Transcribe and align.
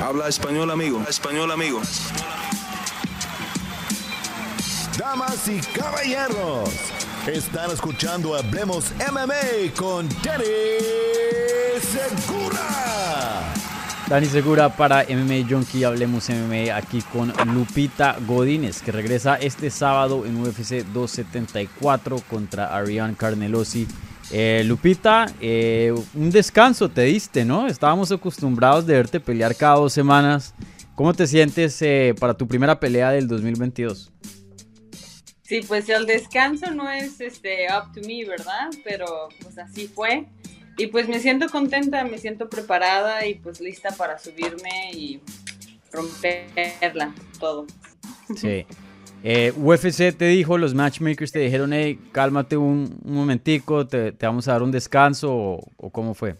Habla 0.00 0.28
español, 0.28 0.70
amigo. 0.70 1.02
Español, 1.08 1.50
amigo. 1.50 1.80
Damas 4.96 5.48
y 5.48 5.60
caballeros, 5.60 6.70
están 7.26 7.70
escuchando 7.72 8.36
Hablemos 8.36 8.92
MMA 9.10 9.74
con 9.76 10.08
Danny 10.22 10.44
Segura. 11.80 13.54
Dani 14.08 14.26
Segura 14.26 14.68
para 14.76 15.04
MMA 15.04 15.48
Junkie, 15.48 15.82
hablemos 15.82 16.28
MMA 16.28 16.76
aquí 16.76 17.02
con 17.02 17.32
Lupita 17.52 18.16
Godínez, 18.24 18.82
que 18.82 18.92
regresa 18.92 19.34
este 19.34 19.68
sábado 19.68 20.24
en 20.26 20.40
UFC 20.40 20.84
274 20.92 22.22
contra 22.30 22.76
Ariane 22.76 23.16
Carnelosi. 23.16 23.88
Eh, 24.30 24.62
Lupita, 24.66 25.26
eh, 25.40 25.94
un 26.14 26.30
descanso 26.30 26.88
te 26.90 27.02
diste, 27.02 27.44
¿no? 27.44 27.66
Estábamos 27.66 28.12
acostumbrados 28.12 28.86
de 28.86 28.94
verte 28.94 29.20
pelear 29.20 29.54
cada 29.56 29.76
dos 29.76 29.92
semanas. 29.92 30.54
¿Cómo 30.94 31.14
te 31.14 31.26
sientes 31.26 31.80
eh, 31.80 32.14
para 32.18 32.34
tu 32.34 32.46
primera 32.46 32.78
pelea 32.78 33.10
del 33.10 33.26
2022? 33.26 34.12
Sí, 35.42 35.62
pues 35.66 35.88
el 35.88 36.04
descanso 36.04 36.70
no 36.72 36.90
es 36.90 37.20
este 37.20 37.68
up 37.72 37.92
to 37.94 38.06
me, 38.06 38.24
¿verdad? 38.26 38.68
Pero 38.84 39.28
pues 39.40 39.56
así 39.58 39.88
fue. 39.88 40.26
Y 40.76 40.88
pues 40.88 41.08
me 41.08 41.20
siento 41.20 41.48
contenta, 41.48 42.04
me 42.04 42.18
siento 42.18 42.50
preparada 42.50 43.26
y 43.26 43.34
pues 43.36 43.60
lista 43.60 43.90
para 43.96 44.18
subirme 44.18 44.92
y 44.92 45.20
romperla 45.90 47.14
todo. 47.40 47.66
Sí. 48.36 48.66
Eh, 49.22 49.52
UFC 49.56 50.16
te 50.16 50.26
dijo, 50.26 50.58
los 50.58 50.74
matchmakers 50.74 51.32
te 51.32 51.40
dijeron, 51.40 51.72
hey, 51.72 51.98
cálmate 52.12 52.56
un, 52.56 53.00
momentico, 53.04 53.86
te, 53.86 54.12
vamos 54.12 54.48
a 54.48 54.52
dar 54.52 54.62
un 54.62 54.70
descanso 54.70 55.32
o, 55.32 55.90
cómo 55.90 56.14
fue? 56.14 56.36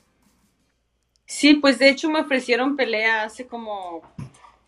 Sí, 1.27 1.55
pues 1.55 1.79
de 1.79 1.91
hecho 1.91 2.09
me 2.09 2.21
ofrecieron 2.21 2.77
pelea 2.77 3.25
hace 3.25 3.47
como, 3.47 4.03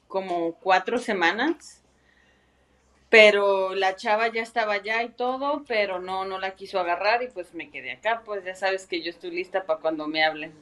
como 0.08 0.54
cuatro 0.54 0.98
semanas 0.98 1.80
pero 3.10 3.74
la 3.74 3.96
chava 3.96 4.28
ya 4.28 4.40
estaba 4.40 4.74
allá 4.74 5.02
y 5.02 5.10
todo, 5.10 5.64
pero 5.66 5.98
no, 5.98 6.24
no 6.24 6.38
la 6.38 6.54
quiso 6.54 6.78
agarrar 6.78 7.22
y 7.22 7.28
pues 7.28 7.52
me 7.54 7.68
quedé 7.68 7.92
acá, 7.92 8.22
pues 8.24 8.44
ya 8.44 8.54
sabes 8.54 8.86
que 8.86 9.02
yo 9.02 9.10
estoy 9.10 9.32
lista 9.32 9.64
para 9.64 9.80
cuando 9.80 10.06
me 10.06 10.24
hablen. 10.24 10.52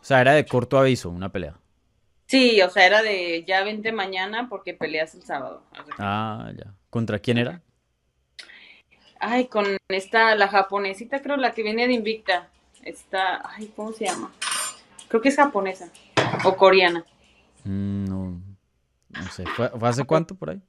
O 0.00 0.04
sea, 0.04 0.20
era 0.20 0.34
de 0.34 0.44
corto 0.44 0.78
aviso, 0.78 1.08
una 1.08 1.30
pelea. 1.30 1.56
Sí, 2.26 2.60
o 2.60 2.68
sea, 2.68 2.86
era 2.86 3.02
de 3.02 3.44
ya 3.44 3.64
vente 3.64 3.92
mañana 3.92 4.48
porque 4.48 4.74
peleas 4.74 5.14
el 5.14 5.22
sábado. 5.22 5.62
Ah, 5.98 6.52
ya. 6.56 6.74
¿Contra 6.90 7.20
quién 7.20 7.38
era? 7.38 7.62
Ay, 9.20 9.46
con 9.46 9.64
esta, 9.88 10.34
la 10.34 10.48
japonesita, 10.48 11.22
creo, 11.22 11.36
la 11.36 11.52
que 11.52 11.62
viene 11.62 11.86
de 11.86 11.92
Invicta. 11.92 12.48
Esta, 12.82 13.42
ay, 13.48 13.72
¿cómo 13.76 13.92
se 13.92 14.06
llama? 14.06 14.32
Creo 15.08 15.20
que 15.20 15.28
es 15.28 15.36
japonesa 15.36 15.90
o 16.44 16.56
coreana. 16.56 17.04
Mm, 17.64 18.04
no, 18.06 18.40
no 19.10 19.30
sé. 19.30 19.44
¿Fue, 19.46 19.70
hace 19.82 20.04
cuánto 20.04 20.34
por 20.34 20.50
ahí? 20.50 20.62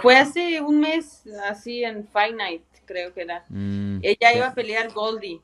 Fue 0.00 0.16
hace 0.16 0.60
un 0.60 0.80
mes, 0.80 1.24
así 1.48 1.84
en 1.84 2.06
Fight 2.08 2.34
Night, 2.34 2.62
creo 2.84 3.12
que 3.12 3.22
era. 3.22 3.44
Mm, 3.48 3.98
Ella 4.02 4.34
iba 4.34 4.48
a 4.48 4.54
pelear 4.54 4.92
Goldie. 4.92 5.40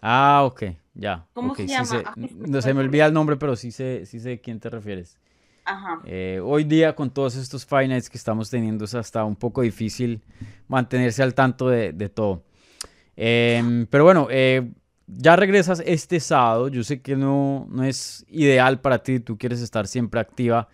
Ah, 0.00 0.42
ok, 0.44 0.64
ya. 0.94 1.26
¿Cómo 1.32 1.54
se 1.54 1.66
llama? 1.66 2.14
no 2.16 2.62
se 2.62 2.72
me 2.72 2.80
olvida 2.80 3.06
el 3.06 3.12
nombre, 3.12 3.36
pero 3.36 3.56
sí 3.56 3.72
sé, 3.72 4.06
sí 4.06 4.20
sé 4.20 4.34
a 4.34 4.38
quién 4.38 4.60
te 4.60 4.70
refieres. 4.70 5.18
Ajá. 5.68 6.00
Eh, 6.06 6.40
hoy 6.42 6.64
día, 6.64 6.96
con 6.96 7.10
todos 7.10 7.36
estos 7.36 7.66
Fight 7.66 7.90
Nights 7.90 8.08
que 8.08 8.16
estamos 8.16 8.48
teniendo, 8.48 8.86
es 8.86 8.94
hasta 8.94 9.24
un 9.24 9.36
poco 9.36 9.60
difícil 9.60 10.22
mantenerse 10.66 11.22
al 11.22 11.34
tanto 11.34 11.68
de, 11.68 11.92
todo. 12.08 12.42
Em, 13.16 13.86
pero 13.86 14.04
bueno, 14.04 14.28
eh, 14.30 14.72
ya 15.06 15.36
regresas 15.36 15.82
este 15.84 16.20
sábado. 16.20 16.68
Yo 16.68 16.82
sé 16.82 17.02
que 17.02 17.16
no, 17.16 17.66
no 17.70 17.84
es 17.84 18.24
ideal 18.30 18.80
para 18.80 19.02
ti, 19.02 19.20
tú 19.20 19.36
quieres 19.36 19.60
estar 19.60 19.86
siempre 19.86 20.20
activa. 20.20 20.68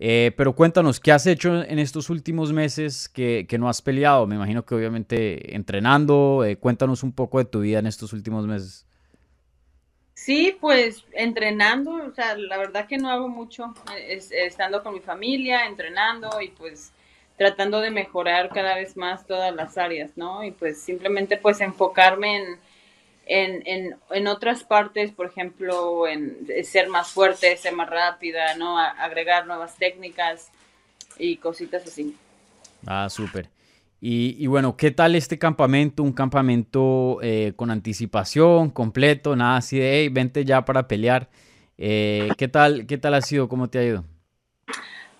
Eh, 0.00 0.32
pero 0.36 0.54
cuéntanos, 0.54 1.00
¿qué 1.00 1.10
has 1.10 1.26
hecho 1.26 1.62
en 1.64 1.78
estos 1.78 2.08
últimos 2.08 2.52
meses 2.52 3.08
que, 3.08 3.46
no 3.58 3.68
has 3.68 3.82
peleado? 3.82 4.26
Me 4.26 4.36
imagino 4.36 4.64
que 4.64 4.74
obviamente 4.74 5.54
entrenando. 5.56 6.44
Eh, 6.44 6.56
cuéntanos 6.56 7.02
un 7.02 7.12
poco 7.12 7.38
de 7.38 7.46
tu 7.46 7.60
vida 7.60 7.80
en 7.80 7.86
estos 7.86 8.12
últimos 8.12 8.46
meses. 8.46 8.86
Sí, 10.28 10.54
pues 10.60 11.06
entrenando, 11.12 11.90
o 11.90 12.12
sea, 12.12 12.36
la 12.36 12.58
verdad 12.58 12.86
que 12.86 12.98
no 12.98 13.08
hago 13.08 13.30
mucho, 13.30 13.72
estando 14.30 14.82
con 14.82 14.92
mi 14.92 15.00
familia, 15.00 15.64
entrenando 15.64 16.42
y 16.42 16.48
pues 16.48 16.92
tratando 17.38 17.80
de 17.80 17.90
mejorar 17.90 18.50
cada 18.50 18.74
vez 18.74 18.94
más 18.94 19.26
todas 19.26 19.54
las 19.54 19.78
áreas, 19.78 20.10
¿no? 20.16 20.44
Y 20.44 20.50
pues 20.50 20.82
simplemente 20.82 21.38
pues 21.38 21.62
enfocarme 21.62 22.36
en, 22.36 22.58
en, 23.24 23.62
en, 23.64 23.96
en, 24.10 24.26
otras 24.26 24.64
partes, 24.64 25.12
por 25.12 25.24
ejemplo, 25.24 26.06
en 26.06 26.46
ser 26.62 26.90
más 26.90 27.08
fuerte, 27.08 27.56
ser 27.56 27.72
más 27.72 27.88
rápida, 27.88 28.54
¿no? 28.54 28.76
agregar 28.78 29.46
nuevas 29.46 29.76
técnicas 29.76 30.50
y 31.18 31.38
cositas 31.38 31.86
así. 31.86 32.14
Ah, 32.86 33.08
súper. 33.08 33.48
Y, 34.00 34.46
bueno, 34.46 34.76
¿qué 34.76 34.92
tal 34.92 35.16
este 35.16 35.38
campamento? 35.38 36.04
Un 36.04 36.12
campamento 36.12 37.18
eh, 37.20 37.52
con 37.56 37.70
anticipación, 37.70 38.70
completo, 38.70 39.34
nada 39.34 39.56
así 39.56 39.78
de, 39.78 40.00
hey, 40.00 40.08
vente 40.08 40.44
ya 40.44 40.64
para 40.64 40.86
pelear. 40.86 41.28
Eh, 41.76 42.28
¿qué, 42.36 42.46
tal, 42.46 42.86
¿Qué 42.86 42.96
tal 42.98 43.14
ha 43.14 43.22
sido? 43.22 43.48
¿Cómo 43.48 43.68
te 43.68 43.78
ha 43.78 43.84
ido? 43.84 44.04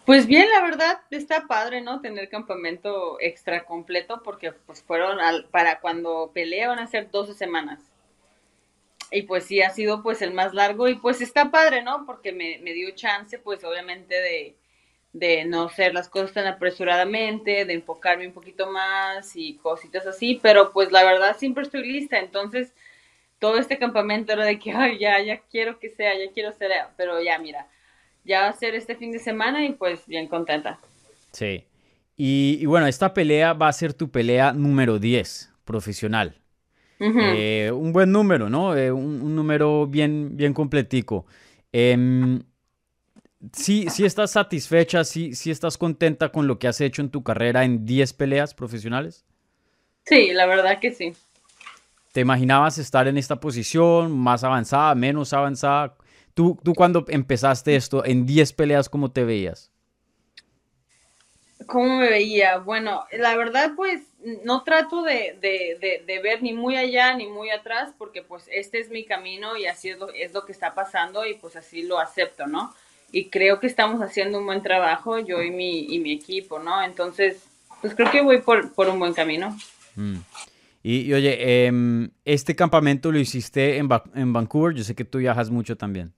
Pues 0.07 0.27
bien, 0.27 0.47
la 0.55 0.63
verdad 0.63 1.01
está 1.11 1.47
padre, 1.47 1.81
¿no? 1.81 2.01
Tener 2.01 2.29
campamento 2.29 3.19
extra 3.21 3.65
completo 3.65 4.23
porque 4.25 4.53
pues 4.53 4.83
fueron 4.83 5.21
al, 5.21 5.47
para 5.47 5.81
cuando 5.81 6.31
pelea 6.33 6.69
van 6.69 6.79
a 6.79 6.87
ser 6.87 7.11
12 7.11 7.35
semanas 7.35 7.81
y 9.11 9.23
pues 9.23 9.45
sí 9.45 9.63
ha 9.63 9.71
sido 9.71 10.03
pues 10.03 10.23
el 10.23 10.33
más 10.33 10.55
largo 10.55 10.89
y 10.89 10.95
pues 10.95 11.21
está 11.21 11.51
padre, 11.51 11.83
¿no? 11.83 12.05
Porque 12.07 12.33
me, 12.33 12.73
dio 12.73 12.91
chance 12.93 13.39
pues 13.39 13.65
obviamente 13.65 14.15
de, 14.15 14.57
de, 15.13 15.45
no 15.45 15.65
hacer 15.65 15.95
las 15.95 16.09
cosas 16.09 16.33
tan 16.33 16.47
apresuradamente, 16.47 17.65
de 17.65 17.75
enfocarme 17.75 18.27
un 18.27 18.33
poquito 18.33 18.71
más 18.71 19.35
y 19.35 19.55
cositas 19.57 20.07
así, 20.07 20.39
pero 20.43 20.73
pues 20.73 20.93
la 20.93 21.05
verdad 21.05 21.37
siempre 21.39 21.65
estoy 21.65 21.87
lista, 21.91 22.19
entonces 22.19 22.73
todo 23.39 23.59
este 23.59 23.79
campamento 23.79 24.33
era 24.33 24.45
de 24.45 24.59
que, 24.59 24.73
ay, 24.73 24.99
ya, 24.99 25.21
ya 25.23 25.39
quiero 25.51 25.79
que 25.79 25.91
sea, 25.91 26.13
ya 26.19 26.33
quiero 26.33 26.53
ser, 26.53 26.71
pero 26.97 27.23
ya 27.23 27.39
mira, 27.39 27.67
ya 28.25 28.43
va 28.43 28.49
a 28.49 28.53
ser 28.53 28.75
este 28.75 28.97
fin 28.97 29.13
de 29.13 29.19
semana 29.19 29.65
y 29.65 29.73
pues 29.73 30.07
bien 30.07 30.27
contenta. 30.27 30.79
Sí. 31.33 31.65
Y, 32.17 32.59
y 32.61 32.67
bueno, 32.67 32.87
esta 32.87 33.15
pelea 33.15 33.53
va 33.53 33.69
a 33.69 33.73
ser 33.73 33.95
tu 33.95 34.11
pelea 34.11 34.53
número 34.53 34.99
10 34.99 35.53
profesional. 35.65 36.35
Eh, 37.01 37.71
un 37.73 37.93
buen 37.93 38.11
número, 38.11 38.49
¿no? 38.51 38.77
Eh, 38.77 38.91
un, 38.91 39.35
número 39.35 39.87
bien, 39.87 40.37
bien 40.37 40.53
completico. 40.53 41.27
Eh, 41.73 41.97
sí, 43.53 43.87
sí 43.91 44.05
estás 44.05 44.33
satisfecha, 44.33 45.05
sí, 45.05 45.35
sí 45.35 45.51
estás 45.51 45.79
contenta 45.79 46.31
con 46.31 46.47
lo 46.47 46.59
que 46.59 46.69
has 46.69 46.81
hecho 46.81 47.03
en 47.03 47.11
tu 47.11 47.23
carrera 47.23 47.65
en 47.65 47.85
10 47.85 48.13
peleas 48.15 48.55
profesionales. 48.55 49.25
Sí, 50.05 50.33
la 50.33 50.47
verdad 50.47 50.79
que 50.81 50.93
sí. 50.93 51.13
¿Te 52.13 52.21
imaginabas 52.21 52.79
estar 52.79 53.07
en 53.07 53.19
esta 53.19 53.39
posición, 53.39 54.17
más 54.17 54.43
avanzada, 54.43 54.95
menos 54.95 55.33
avanzada? 55.33 55.97
¿Tú, 56.35 56.59
tú 56.65 56.75
cuando 56.75 57.05
empezaste 57.09 57.77
esto, 57.77 58.05
en 58.05 58.25
10 58.27 58.53
peleas, 58.55 58.89
cómo 58.89 59.11
te 59.11 59.25
veías? 59.25 59.71
¿Cómo 61.67 61.99
me 61.99 62.09
veía? 62.09 62.59
Bueno, 62.59 63.05
la 63.13 63.37
verdad, 63.37 63.73
pues 63.77 64.01
no 64.43 64.65
trato 64.65 65.03
de, 65.03 65.37
ver 66.23 66.43
ni 66.43 66.53
muy 66.55 66.77
allá 66.77 67.15
ni 67.15 67.27
muy 67.27 67.51
atrás, 67.51 67.93
porque 67.99 68.23
pues 68.23 68.49
este 68.51 68.79
es 68.79 68.89
mi 68.89 69.05
camino 69.05 69.57
y 69.57 69.67
así 69.67 69.91
es 69.91 69.99
lo, 69.99 70.11
es 70.13 70.33
lo 70.33 70.45
que 70.47 70.53
está 70.53 70.75
pasando 70.75 71.27
y 71.27 71.35
pues 71.35 71.57
así 71.57 71.83
lo 71.83 71.99
acepto, 71.99 72.47
¿no? 72.47 72.73
Y 73.11 73.31
creo 73.31 73.59
que 73.59 73.67
estamos 73.67 74.01
haciendo 74.03 74.39
un 74.39 74.47
buen 74.47 74.63
trabajo, 74.63 75.19
yo 75.19 75.43
y 75.43 75.51
mi, 75.51 75.87
y 75.95 75.99
mi 75.99 76.13
equipo, 76.13 76.59
¿no? 76.59 76.83
Entonces, 76.83 77.43
pues 77.81 77.95
creo 77.95 78.11
que 78.11 78.21
voy 78.21 78.39
por, 78.39 78.89
un 78.89 78.99
buen 78.99 79.15
camino. 79.15 79.57
Mm. 79.97 80.17
Y, 80.83 81.13
oye, 81.13 81.67
em, 81.67 82.11
este 82.25 82.55
campamento 82.55 83.11
lo 83.11 83.19
hiciste 83.19 83.79
en, 83.79 83.89
en 84.15 84.33
Vancouver, 84.33 84.75
yo 84.75 84.85
sé 84.85 84.95
que 84.95 85.05
tú 85.05 85.19
viajas 85.19 85.51
mucho 85.51 85.77
también. 85.77 86.13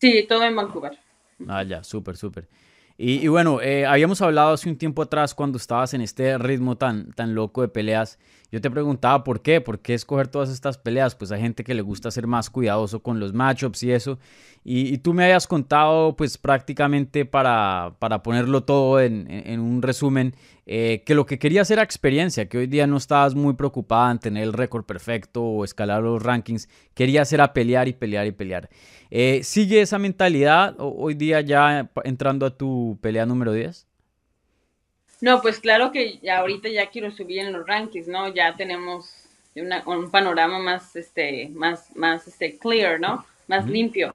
Sí, 0.00 0.26
todo 0.28 0.44
en 0.44 0.54
Vancouver. 0.54 0.98
Ah, 1.48 1.62
ya, 1.62 1.82
súper, 1.82 2.16
súper. 2.16 2.48
Y, 2.98 3.28
bueno, 3.28 3.60
eh, 3.60 3.84
habíamos 3.84 4.22
hablado 4.22 4.54
hace 4.54 4.70
un 4.70 4.78
tiempo 4.78 5.02
atrás 5.02 5.34
cuando 5.34 5.58
estabas 5.58 5.92
en 5.92 6.00
este 6.00 6.38
ritmo 6.38 6.76
tan, 6.76 7.12
tan 7.12 7.34
loco 7.34 7.60
de 7.60 7.68
peleas. 7.68 8.18
Yo 8.50 8.60
te 8.62 8.70
preguntaba 8.70 9.22
por 9.22 9.42
qué, 9.42 9.60
por 9.60 9.80
qué 9.80 9.92
escoger 9.92 10.28
todas 10.28 10.48
estas 10.48 10.78
peleas. 10.78 11.14
Pues 11.14 11.30
hay 11.30 11.42
gente 11.42 11.62
que 11.62 11.74
le 11.74 11.82
gusta 11.82 12.10
ser 12.10 12.26
más 12.26 12.48
cuidadoso 12.48 13.02
con 13.02 13.20
los 13.20 13.34
matchups 13.34 13.82
y 13.82 13.92
eso. 13.92 14.18
Y, 14.64 14.96
tú 14.98 15.12
me 15.12 15.24
habías 15.24 15.46
contado, 15.46 16.16
pues 16.16 16.38
prácticamente 16.38 17.26
para, 17.26 17.96
para 17.98 18.22
ponerlo 18.22 18.64
todo 18.64 18.98
en, 19.00 19.26
en 19.30 19.60
un 19.60 19.82
resumen, 19.82 20.34
eh, 20.68 21.04
que 21.06 21.14
lo 21.14 21.26
que 21.26 21.38
querías 21.38 21.70
era 21.70 21.84
experiencia, 21.84 22.48
que 22.48 22.58
hoy 22.58 22.66
día 22.66 22.88
no 22.88 22.96
estabas 22.96 23.36
muy 23.36 23.54
preocupada 23.54 24.10
en 24.10 24.18
tener 24.18 24.42
el 24.42 24.52
récord 24.52 24.84
perfecto 24.84 25.42
o 25.42 25.64
escalar 25.64 26.02
los 26.02 26.20
rankings. 26.20 26.68
Querías 26.92 27.32
era 27.32 27.52
pelear 27.52 27.86
y 27.86 27.92
pelear 27.92 28.26
y 28.26 28.32
pelear. 28.32 28.68
Eh, 29.10 29.42
¿Sigue 29.44 29.80
esa 29.80 29.98
mentalidad 29.98 30.74
hoy 30.78 31.14
día 31.14 31.40
ya 31.40 31.88
entrando 32.02 32.46
a 32.46 32.56
tu 32.56 32.98
pelea 33.00 33.26
número 33.26 33.52
10? 33.52 33.86
No, 35.20 35.40
pues 35.40 35.60
claro 35.60 35.92
que 35.92 36.18
ya 36.18 36.38
ahorita 36.38 36.68
ya 36.68 36.90
quiero 36.90 37.12
subir 37.12 37.38
en 37.38 37.52
los 37.52 37.66
rankings, 37.66 38.08
¿no? 38.08 38.34
Ya 38.34 38.56
tenemos 38.56 39.26
un 39.54 40.10
panorama 40.10 40.58
más, 40.58 40.96
este, 40.96 41.48
más, 41.54 41.94
más, 41.96 42.26
este, 42.26 42.58
clear, 42.58 43.00
¿no? 43.00 43.24
Más 43.46 43.66
limpio. 43.66 44.14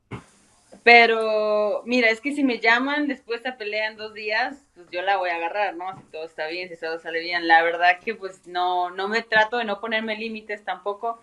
Pero, 0.83 1.83
mira, 1.85 2.09
es 2.09 2.21
que 2.21 2.33
si 2.33 2.43
me 2.43 2.59
llaman 2.59 3.07
después 3.07 3.43
de 3.43 3.49
esta 3.49 3.57
pelea 3.57 3.89
en 3.89 3.97
dos 3.97 4.13
días, 4.15 4.57
pues 4.73 4.89
yo 4.89 5.03
la 5.03 5.17
voy 5.17 5.29
a 5.29 5.35
agarrar, 5.35 5.75
¿no? 5.75 5.95
Si 5.95 6.03
todo 6.11 6.25
está 6.25 6.47
bien, 6.47 6.69
si 6.69 6.77
todo 6.77 6.97
sale 6.99 7.19
bien. 7.19 7.47
La 7.47 7.61
verdad 7.61 7.99
que 8.03 8.15
pues 8.15 8.47
no, 8.47 8.89
no 8.89 9.07
me 9.07 9.21
trato 9.21 9.57
de 9.57 9.65
no 9.65 9.79
ponerme 9.79 10.17
límites 10.17 10.63
tampoco, 10.63 11.21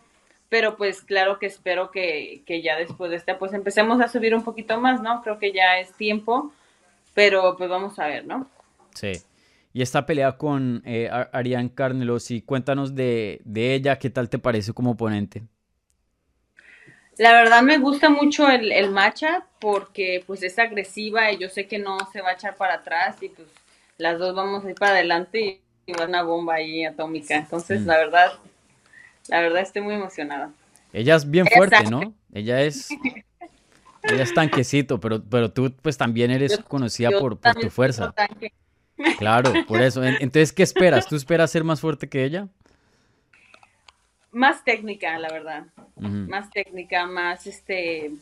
pero 0.49 0.77
pues 0.77 1.03
claro 1.03 1.41
que 1.41 1.47
espero 1.47 1.91
que, 1.91 2.43
que 2.47 2.63
ya 2.63 2.77
después 2.77 3.11
de 3.11 3.17
esta, 3.17 3.39
pues 3.39 3.53
empecemos 3.53 4.01
a 4.01 4.09
subir 4.09 4.33
un 4.35 4.45
poquito 4.45 4.81
más, 4.81 5.03
¿no? 5.03 5.23
Creo 5.23 5.41
que 5.41 5.53
ya 5.53 5.81
es 5.81 5.93
tiempo, 5.95 6.53
pero 7.15 7.57
pues 7.57 7.69
vamos 7.69 7.99
a 7.99 8.07
ver, 8.07 8.27
¿no? 8.27 8.49
Sí. 8.95 9.13
Y 9.73 9.83
esta 9.83 10.07
pelea 10.07 10.39
con 10.39 10.83
eh, 10.87 11.11
Ariane 11.33 11.75
Carnelosi, 11.75 12.43
cuéntanos 12.43 12.95
de, 12.95 13.41
de 13.45 13.75
ella, 13.75 13.99
¿qué 13.99 14.09
tal 14.09 14.29
te 14.29 14.39
parece 14.39 14.73
como 14.73 14.93
oponente? 14.93 15.43
La 17.19 17.33
verdad 17.33 17.63
me 17.63 17.79
gusta 17.79 18.09
mucho 18.09 18.49
el, 18.49 18.73
el 18.73 18.91
matcha 18.91 19.45
porque 19.59 20.23
pues 20.27 20.43
es 20.43 20.59
agresiva 20.59 21.33
y 21.33 21.39
yo 21.39 21.49
sé 21.49 21.67
que 21.67 21.79
no 21.79 21.99
se 22.13 22.21
va 22.21 22.31
a 22.31 22.33
echar 22.35 22.57
para 22.57 22.75
atrás 22.75 23.17
y 23.21 23.29
pues 23.29 23.49
las 23.99 24.19
dos 24.19 24.35
vamos 24.35 24.65
a 24.65 24.71
ir 24.71 24.77
para 24.77 24.93
adelante 24.93 25.61
y, 25.87 25.93
va 25.93 26.05
una 26.05 26.23
bomba 26.23 26.55
ahí 26.55 26.85
atómica. 26.85 27.35
Entonces, 27.35 27.87
la 27.87 27.97
verdad, 27.97 28.33
la 29.29 29.41
verdad 29.41 29.63
estoy 29.63 29.83
muy 29.83 29.95
emocionada. 29.95 30.53
Ella 30.93 31.17
es 31.17 31.29
bien 31.29 31.47
fuerte, 31.47 31.85
¿no? 31.91 32.15
Ella 32.33 32.61
es 32.61 32.91
ella 34.03 34.23
es 34.23 34.35
tanquecito, 34.35 35.01
pero, 35.01 35.23
pero 35.23 35.51
tú 35.51 35.73
pues 35.83 35.97
también 35.97 36.31
eres 36.31 36.59
conocida 36.59 37.11
por, 37.19 37.39
por 37.39 37.55
tu 37.55 37.71
fuerza. 37.71 38.15
Claro, 39.19 39.53
por 39.67 39.81
eso. 39.81 40.05
Entonces, 40.05 40.53
¿qué 40.53 40.63
esperas? 40.63 41.07
¿Tú 41.07 41.17
esperas 41.17 41.51
ser 41.51 41.65
más 41.65 41.81
fuerte 41.81 42.09
que 42.09 42.25
ella? 42.25 42.49
Más 44.33 44.65
técnica, 44.65 45.19
la 45.19 45.29
verdad. 45.31 45.65
Más 45.97 46.51
técnica, 46.51 47.07
más 47.07 47.47
este, 47.47 48.13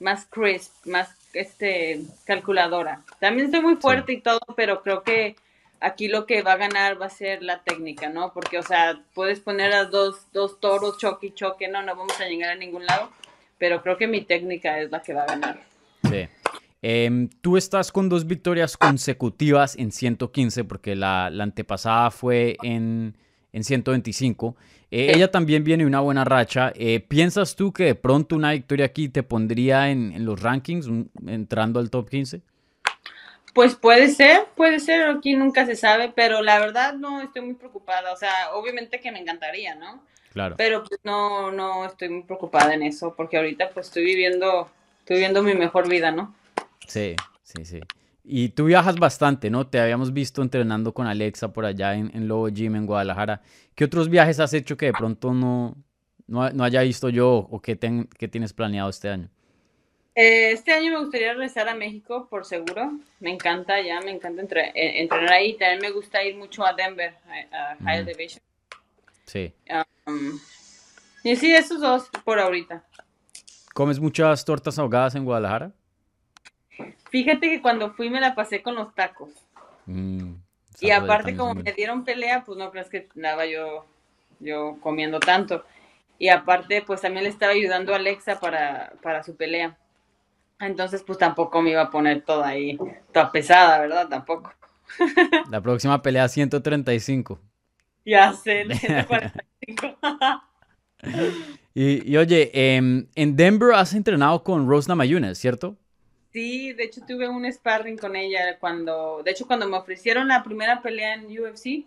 más 0.00 0.26
crisp, 0.26 0.72
más 0.86 1.14
este 1.32 2.02
calculadora. 2.24 3.02
También 3.20 3.46
estoy 3.46 3.62
muy 3.62 3.76
fuerte 3.76 4.12
y 4.12 4.20
todo, 4.20 4.40
pero 4.56 4.82
creo 4.82 5.02
que 5.02 5.36
aquí 5.80 6.08
lo 6.08 6.26
que 6.26 6.42
va 6.42 6.52
a 6.52 6.56
ganar 6.56 7.00
va 7.00 7.06
a 7.06 7.10
ser 7.10 7.42
la 7.42 7.62
técnica, 7.62 8.08
¿no? 8.08 8.32
Porque, 8.32 8.58
o 8.58 8.62
sea, 8.62 9.00
puedes 9.14 9.40
poner 9.40 9.72
a 9.72 9.84
dos, 9.84 10.26
dos 10.32 10.60
toros, 10.60 10.98
choque 10.98 11.28
y 11.28 11.34
choque, 11.34 11.68
no, 11.68 11.82
no 11.82 11.94
vamos 11.94 12.20
a 12.20 12.26
llegar 12.26 12.50
a 12.50 12.54
ningún 12.56 12.86
lado, 12.86 13.10
pero 13.58 13.82
creo 13.82 13.96
que 13.96 14.06
mi 14.06 14.22
técnica 14.22 14.78
es 14.80 14.90
la 14.90 15.02
que 15.02 15.14
va 15.14 15.22
a 15.22 15.26
ganar. 15.26 15.60
Sí. 16.02 16.28
Em, 16.82 17.28
tú 17.40 17.56
estás 17.56 17.90
con 17.90 18.08
dos 18.08 18.26
victorias 18.26 18.76
consecutivas 18.76 19.76
en 19.76 19.90
115, 19.90 20.64
porque 20.64 20.94
la, 20.94 21.30
la 21.30 21.44
antepasada 21.44 22.10
fue 22.10 22.56
en, 22.62 23.16
en 23.54 23.62
125. 23.62 24.56
Eh, 24.90 25.12
ella 25.14 25.30
también 25.30 25.64
viene 25.64 25.86
una 25.86 26.00
buena 26.00 26.24
racha. 26.24 26.72
Eh, 26.74 27.00
¿Piensas 27.00 27.54
tú 27.54 27.72
que 27.72 27.84
de 27.84 27.94
pronto 27.94 28.34
una 28.34 28.52
victoria 28.52 28.86
aquí 28.86 29.08
te 29.08 29.22
pondría 29.22 29.90
en, 29.90 30.24
los 30.24 30.42
rankings, 30.42 30.90
entrando 31.26 31.78
al 31.78 31.88
top 31.88 32.10
15? 32.10 32.42
Pues 33.54 33.76
puede 33.76 34.08
ser, 34.08 34.46
puede 34.56 34.80
ser, 34.80 35.08
aquí 35.08 35.34
nunca 35.34 35.64
se 35.66 35.76
sabe, 35.76 36.12
pero 36.14 36.42
la 36.42 36.58
verdad 36.58 36.94
no 36.94 37.22
estoy 37.22 37.42
muy 37.42 37.54
preocupada. 37.54 38.12
O 38.12 38.16
sea, 38.16 38.52
obviamente 38.54 39.00
que 39.00 39.12
me 39.12 39.20
encantaría, 39.20 39.76
¿no? 39.76 40.02
Claro. 40.32 40.56
Pero 40.58 40.82
pues, 40.82 40.98
no, 41.04 41.52
no 41.52 41.86
estoy 41.86 42.08
muy 42.08 42.24
preocupada 42.24 42.74
en 42.74 42.82
eso, 42.82 43.14
porque 43.16 43.36
ahorita 43.36 43.70
pues 43.70 43.86
estoy 43.86 44.04
viviendo, 44.04 44.68
estoy 44.98 45.16
viviendo 45.16 45.44
mi 45.44 45.54
mejor 45.54 45.88
vida, 45.88 46.10
¿no? 46.10 46.34
Sí, 46.88 47.14
sí, 47.44 47.64
sí. 47.64 47.80
Y 48.24 48.48
tú 48.50 48.64
viajas 48.64 48.96
bastante, 48.96 49.50
¿no? 49.50 49.66
Te 49.66 49.78
habíamos 49.78 50.14
visto 50.14 50.40
entrenando 50.40 50.94
con 50.94 51.06
Alexa 51.06 51.52
por 51.52 51.66
allá 51.66 51.94
en, 51.94 52.10
en 52.14 52.26
Lobo 52.26 52.48
Gym 52.48 52.74
en 52.74 52.86
Guadalajara. 52.86 53.42
¿Qué 53.74 53.84
otros 53.84 54.08
viajes 54.08 54.40
has 54.40 54.54
hecho 54.54 54.78
que 54.78 54.86
de 54.86 54.92
pronto 54.94 55.34
no, 55.34 55.76
no, 56.26 56.64
haya 56.64 56.82
visto 56.82 57.08
yo 57.08 57.30
o 57.50 57.60
que, 57.60 57.76
tienes 57.76 58.52
planeado 58.52 58.88
este 58.88 59.10
año? 59.10 59.28
Eh, 60.14 60.52
este 60.52 60.72
año 60.72 60.92
me 60.92 61.00
gustaría 61.00 61.32
regresar 61.32 61.68
a 61.68 61.74
México, 61.74 62.28
por 62.30 62.44
seguro. 62.44 62.92
Me 63.20 63.30
encanta 63.30 63.80
ya, 63.82 64.00
me 64.00 64.12
encanta 64.12 64.42
eh, 64.42 65.02
entrenar 65.02 65.32
ahí. 65.32 65.54
También 65.58 65.80
me 65.82 65.90
gusta 65.90 66.22
ir 66.22 66.36
mucho 66.36 66.64
a 66.64 66.72
Denver, 66.72 67.14
a, 67.52 67.76
High 67.84 68.04
Division. 68.04 68.40
Sí. 69.26 69.52
Um, 70.06 70.38
y 71.24 71.36
sí, 71.36 71.52
esos 71.52 71.80
dos 71.80 72.08
por 72.24 72.38
ahorita. 72.38 72.84
¿Comes 73.74 73.98
muchas 73.98 74.44
tortas 74.44 74.78
ahogadas 74.78 75.14
en 75.16 75.24
Guadalajara? 75.24 75.72
Fíjate 77.10 77.48
que 77.48 77.62
cuando 77.62 77.92
fui 77.92 78.10
me 78.10 78.20
la 78.20 78.34
pasé 78.34 78.62
con 78.62 78.74
los 78.74 78.94
tacos. 78.94 79.30
Mm, 79.86 80.34
y 80.80 80.90
aparte 80.90 81.36
como 81.36 81.54
me 81.54 81.72
dieron 81.72 82.04
pelea, 82.04 82.44
pues 82.44 82.58
no 82.58 82.70
crees 82.70 82.88
que 82.88 83.08
nada 83.14 83.46
yo, 83.46 83.86
yo 84.40 84.76
comiendo 84.80 85.20
tanto. 85.20 85.64
Y 86.18 86.28
aparte, 86.28 86.82
pues 86.82 87.00
también 87.00 87.24
le 87.24 87.30
estaba 87.30 87.52
ayudando 87.52 87.92
a 87.92 87.96
Alexa 87.96 88.40
para, 88.40 88.92
para 89.02 89.22
su 89.22 89.36
pelea. 89.36 89.76
Entonces, 90.60 91.02
pues 91.02 91.18
tampoco 91.18 91.60
me 91.62 91.70
iba 91.70 91.82
a 91.82 91.90
poner 91.90 92.22
toda 92.22 92.48
ahí, 92.48 92.78
toda 93.12 93.32
pesada, 93.32 93.78
¿verdad? 93.80 94.08
Tampoco. 94.08 94.52
La 95.50 95.60
próxima 95.60 96.00
pelea 96.02 96.28
135. 96.28 97.40
Ya 98.04 98.32
sé, 98.32 98.66
145. 98.74 99.98
y, 101.74 102.12
y 102.12 102.16
oye, 102.16 102.50
em, 102.52 103.06
en 103.14 103.36
Denver 103.36 103.74
has 103.74 103.94
entrenado 103.94 104.42
con 104.44 104.68
Rosna 104.68 104.94
Mayuna, 104.94 105.34
¿cierto? 105.34 105.76
Sí, 106.34 106.72
de 106.72 106.82
hecho 106.82 107.00
tuve 107.06 107.28
un 107.28 107.50
sparring 107.50 107.96
con 107.96 108.16
ella 108.16 108.58
cuando, 108.58 109.22
de 109.24 109.30
hecho 109.30 109.46
cuando 109.46 109.68
me 109.68 109.76
ofrecieron 109.76 110.26
la 110.26 110.42
primera 110.42 110.82
pelea 110.82 111.14
en 111.14 111.26
UFC, 111.26 111.84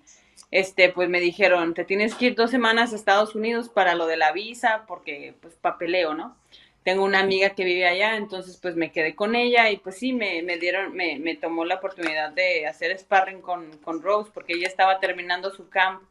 este, 0.51 0.87
pues 0.87 1.09
me 1.09 1.19
dijeron, 1.19 1.73
te 1.73 1.83
tienes 1.83 2.15
que 2.15 2.27
ir 2.27 2.35
dos 2.35 2.49
semanas 2.49 2.93
a 2.93 2.95
Estados 2.95 3.35
Unidos 3.35 3.67
para 3.67 3.93
lo 3.93 4.07
de 4.07 4.15
la 4.15 4.31
visa, 4.31 4.85
porque 4.87 5.33
pues 5.41 5.55
papeleo, 5.55 6.13
¿no? 6.13 6.37
Tengo 6.85 7.03
una 7.03 7.19
amiga 7.19 7.49
que 7.55 7.65
vive 7.65 7.89
allá, 7.89 8.15
entonces 8.15 8.57
pues 8.61 8.77
me 8.77 8.93
quedé 8.93 9.15
con 9.15 9.35
ella 9.35 9.69
y 9.69 9.75
pues 9.79 9.97
sí, 9.97 10.13
me, 10.13 10.41
me 10.43 10.57
dieron, 10.57 10.95
me, 10.95 11.19
me, 11.19 11.35
tomó 11.35 11.65
la 11.65 11.75
oportunidad 11.75 12.31
de 12.31 12.67
hacer 12.67 12.97
sparring 12.97 13.41
con, 13.41 13.77
con 13.79 14.01
Rose, 14.01 14.31
porque 14.33 14.53
ella 14.53 14.69
estaba 14.69 15.01
terminando 15.01 15.53
su 15.53 15.67
camp 15.67 16.01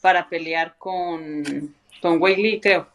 para 0.00 0.30
pelear 0.30 0.76
con, 0.78 1.74
con 2.00 2.18
Whaley, 2.18 2.60
creo. 2.60 2.88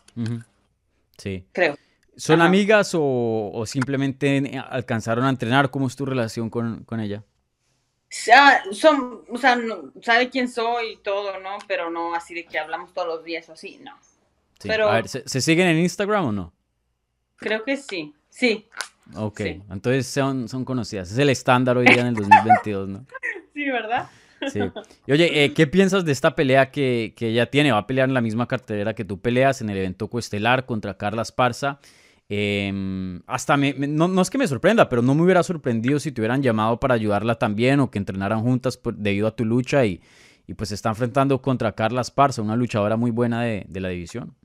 Sí. 1.15 1.43
Creo. 1.51 1.77
¿Son 2.15 2.41
amigas 2.41 2.91
o, 2.93 3.63
simplemente 3.65 4.59
alcanzaron 4.69 5.25
a 5.25 5.29
entrenar? 5.29 5.69
¿Cómo 5.69 5.87
es 5.87 5.95
tu 5.95 6.05
relación 6.05 6.49
con, 6.49 6.99
ella? 6.99 7.23
son, 8.71 9.21
o 9.29 9.37
sea, 9.37 9.57
sabe 10.01 10.29
quién 10.29 10.49
soy 10.49 10.93
y 10.93 10.97
todo, 10.97 11.39
¿no? 11.39 11.57
Pero 11.67 11.89
no 11.89 12.15
así 12.15 12.33
de 12.33 12.45
que 12.45 12.57
hablamos 12.59 12.93
todos 12.93 13.07
los 13.07 13.23
días 13.23 13.47
o 13.49 13.53
así, 13.53 13.79
no. 13.83 13.97
Pero, 14.63 14.89
a 14.89 14.95
ver, 14.95 15.07
¿se, 15.07 15.41
siguen 15.41 15.67
en 15.67 15.77
Instagram 15.79 16.25
o 16.25 16.31
no? 16.31 16.53
Creo 17.37 17.63
que 17.63 17.77
sí, 17.77 18.13
sí. 18.29 18.67
Ok, 19.15 19.39
entonces 19.39 20.07
son, 20.07 20.49
son 20.49 20.65
conocidas. 20.65 21.11
Es 21.11 21.17
el 21.17 21.29
estándar 21.29 21.77
hoy 21.77 21.85
día 21.85 22.01
en 22.01 22.07
el 22.07 22.15
2022, 22.15 22.89
¿no? 22.89 23.05
sí, 23.53 23.69
¿verdad? 23.69 24.09
Y 25.07 25.11
oye, 25.11 25.43
eh, 25.43 25.53
¿qué 25.53 25.67
piensas 25.67 26.05
de 26.05 26.11
esta 26.11 26.35
pelea 26.35 26.71
que, 26.71 27.13
que 27.15 27.29
ella 27.29 27.49
tiene? 27.49 27.71
Va 27.71 27.79
a 27.79 27.87
pelear 27.87 28.07
en 28.07 28.13
la 28.13 28.21
misma 28.21 28.47
cartelera 28.47 28.93
que 28.93 29.05
tú 29.05 29.19
peleas 29.19 29.61
en 29.61 29.69
el 29.69 29.77
evento 29.77 30.09
coestelar 30.09 30.65
contra 30.65 30.97
Carla 30.97 31.21
Esparza. 31.21 31.79
Em, 32.31 33.23
hasta 33.25 33.57
me, 33.57 33.73
no, 33.73 34.21
es 34.21 34.29
que 34.29 34.37
me 34.37 34.47
sorprenda, 34.47 34.87
pero 34.87 35.01
no 35.01 35.15
me 35.15 35.23
hubiera 35.23 35.41
sorprendido 35.41 35.99
si 35.99 36.11
te 36.11 36.21
hubieran 36.21 36.43
llamado 36.43 36.79
para 36.79 36.93
ayudarla 36.93 37.35
también 37.35 37.79
o 37.79 37.89
que 37.89 37.97
entrenaran 37.97 38.41
juntas 38.41 38.79
debido 38.97 39.27
a 39.27 39.35
tu 39.35 39.45
lucha 39.45 39.83
y, 39.83 39.99
y, 40.45 40.53
pues 40.53 40.69
se 40.69 40.75
está 40.75 40.89
enfrentando 40.89 41.41
contra 41.41 41.71
Carla 41.71 42.01
Esparza, 42.01 42.43
una 42.43 42.55
luchadora 42.55 42.97
muy 42.97 43.09
buena 43.09 43.41
de, 43.41 43.65
la 43.73 43.89
división. 43.89 44.35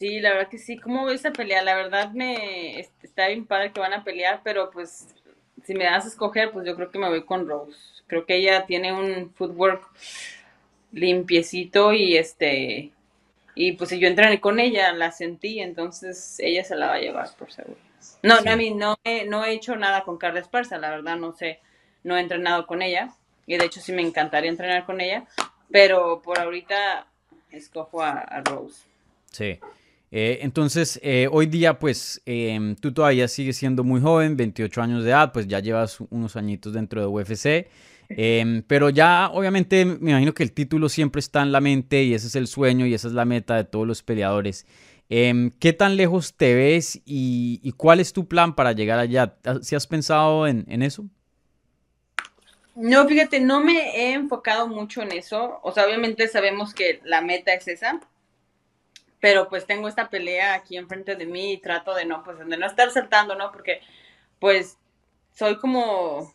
Sí, 0.00 0.18
la 0.20 0.30
verdad 0.30 0.48
que 0.48 0.58
sí. 0.58 0.78
¿Cómo 0.78 1.10
esa 1.10 1.30
pelea? 1.30 1.62
La 1.62 1.74
verdad 1.74 2.10
me 2.12 2.80
está 2.80 3.28
bien 3.28 3.44
padre 3.44 3.72
que 3.72 3.80
van 3.80 3.92
a 3.92 4.02
pelear, 4.02 4.40
pero 4.42 4.70
pues 4.70 5.14
si 5.62 5.74
me 5.74 5.84
das 5.84 6.06
a 6.06 6.08
escoger, 6.08 6.52
pues 6.52 6.66
yo 6.66 6.74
creo 6.74 6.90
que 6.90 6.98
me 6.98 7.08
voy 7.10 7.24
con 7.24 7.46
Rose. 7.46 7.78
Creo 8.06 8.26
que 8.26 8.36
ella 8.36 8.66
tiene 8.66 8.92
un 8.92 9.32
footwork 9.34 9.88
limpiecito 10.92 11.92
y 11.92 12.16
este 12.16 12.92
y 13.54 13.72
pues 13.72 13.90
si 13.90 13.98
yo 13.98 14.08
entrené 14.08 14.40
con 14.40 14.58
ella, 14.58 14.92
la 14.92 15.12
sentí, 15.12 15.60
entonces 15.60 16.36
ella 16.40 16.64
se 16.64 16.74
la 16.74 16.86
va 16.88 16.94
a 16.94 17.00
llevar 17.00 17.28
por 17.38 17.52
seguro. 17.52 17.78
No, 18.22 18.40
no, 18.40 18.50
a 18.50 18.56
mí 18.56 18.70
no 18.70 18.96
he, 19.04 19.26
no 19.26 19.44
he 19.44 19.52
hecho 19.52 19.76
nada 19.76 20.02
con 20.02 20.18
Carla 20.18 20.40
Esparza, 20.40 20.78
la 20.78 20.90
verdad 20.90 21.16
no 21.16 21.32
sé, 21.32 21.60
no 22.02 22.16
he 22.16 22.20
entrenado 22.20 22.66
con 22.66 22.82
ella. 22.82 23.14
Y 23.46 23.56
de 23.56 23.64
hecho 23.66 23.80
sí 23.80 23.92
me 23.92 24.02
encantaría 24.02 24.50
entrenar 24.50 24.84
con 24.86 25.00
ella, 25.00 25.26
pero 25.70 26.20
por 26.22 26.40
ahorita 26.40 27.06
escojo 27.50 28.02
a, 28.02 28.42
Rose. 28.44 28.82
Sí. 29.30 29.58
Eh, 30.10 30.38
entonces, 30.42 30.98
eh, 31.02 31.28
hoy 31.30 31.46
día, 31.46 31.78
pues, 31.78 32.22
em, 32.24 32.74
tú 32.76 32.92
todavía 32.92 33.28
sigues 33.28 33.56
siendo 33.56 33.84
muy 33.84 34.00
joven, 34.00 34.36
28 34.36 34.80
años 34.80 35.04
de 35.04 35.10
edad, 35.10 35.32
pues 35.32 35.46
ya 35.46 35.60
llevas 35.60 35.98
unos 36.10 36.36
añitos 36.36 36.72
dentro 36.72 37.00
de 37.00 37.06
UFC. 37.06 37.68
Em, 38.08 38.62
pero 38.62 38.90
ya, 38.90 39.30
obviamente, 39.32 39.84
me 39.84 40.10
imagino 40.10 40.34
que 40.34 40.42
el 40.42 40.52
título 40.52 40.88
siempre 40.88 41.20
está 41.20 41.42
en 41.42 41.52
la 41.52 41.60
mente 41.60 42.02
y 42.02 42.14
ese 42.14 42.26
es 42.26 42.36
el 42.36 42.46
sueño 42.46 42.86
y 42.86 42.94
esa 42.94 43.08
es 43.08 43.14
la 43.14 43.24
meta 43.24 43.56
de 43.56 43.64
todos 43.64 43.86
los 43.86 44.02
peleadores. 44.02 44.66
Em, 45.08 45.50
¿Qué 45.60 45.72
tan 45.72 45.96
lejos 45.96 46.34
te 46.34 46.54
ves 46.54 47.00
y, 47.04 47.72
cuál 47.76 48.00
es 48.00 48.12
tu 48.12 48.26
plan 48.26 48.54
para 48.54 48.72
llegar 48.72 48.98
allá? 48.98 49.36
¿Si 49.62 49.74
has 49.74 49.86
pensado 49.86 50.46
en, 50.46 50.82
eso? 50.82 51.04
No, 52.74 53.06
fíjate, 53.06 53.40
no 53.40 53.60
me 53.60 53.96
he 53.96 54.12
enfocado 54.14 54.66
mucho 54.66 55.02
en 55.02 55.12
eso. 55.12 55.60
O 55.62 55.72
sea, 55.72 55.86
obviamente 55.86 56.26
sabemos 56.28 56.74
que 56.74 57.00
la 57.04 57.20
meta 57.20 57.52
es 57.52 57.68
esa, 57.68 58.00
pero 59.20 59.48
pues 59.48 59.66
tengo 59.66 59.88
esta 59.88 60.10
pelea 60.10 60.54
aquí 60.54 60.76
enfrente 60.76 61.16
de 61.16 61.26
mí 61.26 61.52
y 61.52 61.58
trato 61.58 61.94
de 61.94 62.04
no, 62.04 62.22
pues 62.24 62.38
de 62.38 62.56
no 62.56 62.66
estar 62.66 62.90
saltando, 62.90 63.34
¿no? 63.34 63.52
Porque 63.52 63.80
pues 64.38 64.78
soy 65.32 65.56
como, 65.58 66.34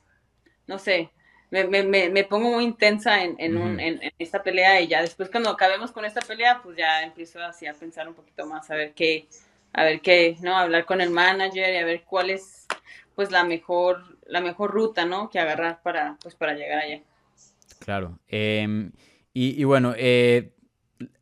no 0.67 0.79
sé, 0.79 1.11
me, 1.51 1.65
me, 1.65 2.09
me, 2.09 2.23
pongo 2.23 2.51
muy 2.51 2.63
intensa 2.63 3.23
en, 3.23 3.35
en, 3.39 3.57
un, 3.57 3.79
en, 3.79 3.99
esta 4.19 4.43
pelea 4.43 4.81
y 4.81 4.87
ya 4.87 5.01
después 5.01 5.29
cuando 5.29 5.49
acabemos 5.49 5.91
con 5.91 6.05
esta 6.05 6.21
pelea, 6.21 6.61
pues 6.61 6.77
ya 6.77 7.01
empiezo 7.01 7.39
así 7.41 7.65
a 7.65 7.73
pensar 7.73 8.07
un 8.07 8.13
poquito 8.13 8.45
más, 8.45 8.69
a 8.69 8.75
ver 8.75 8.93
qué, 8.93 9.27
a 9.73 9.83
ver 9.83 10.01
qué, 10.01 10.37
¿no? 10.41 10.55
Hablar 10.55 10.85
con 10.85 11.01
el 11.01 11.09
manager 11.09 11.73
y 11.73 11.77
a 11.77 11.85
ver 11.85 12.03
cuál 12.03 12.29
es, 12.29 12.67
pues, 13.15 13.31
la 13.31 13.43
mejor, 13.43 14.17
la 14.25 14.41
mejor 14.41 14.71
ruta, 14.71 15.05
¿no? 15.05 15.29
Que 15.29 15.39
agarrar 15.39 15.81
para, 15.81 16.17
pues, 16.21 16.35
para 16.35 16.53
llegar 16.53 16.79
allá. 16.79 17.01
Claro. 17.79 18.19
Em, 18.27 18.91
y, 19.33 19.59
y, 19.59 19.63
bueno, 19.63 19.93
eh, 19.97 20.53